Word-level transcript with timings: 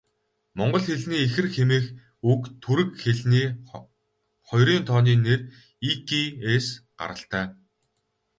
Монгол 0.57 0.83
хэлний 0.87 1.21
ихэр 1.25 1.47
хэмээх 1.53 1.85
үг 2.31 2.41
түрэг 2.63 2.89
хэлний 3.03 3.47
хоёрын 4.49 4.81
тооны 4.87 5.13
нэр 5.25 5.39
'ики'-ээс 5.85 6.65
гаралтай. 6.99 7.45